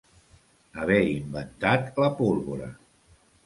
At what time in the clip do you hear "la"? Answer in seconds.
2.05-2.11